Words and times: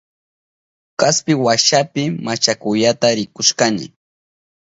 Kaspi 0.99 1.33
washapi 1.45 2.03
machakuyata 2.25 3.07
rikushkani. 3.17 3.85